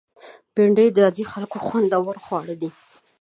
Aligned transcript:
بېنډۍ 0.53 0.87
د 0.93 0.97
عادي 1.05 1.25
خلکو 1.31 1.57
خوندور 1.65 2.15
خواړه 2.25 2.55
دي 2.61 2.69